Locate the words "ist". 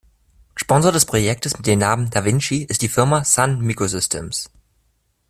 2.63-2.81